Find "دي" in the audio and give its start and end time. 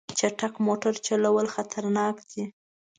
2.31-2.43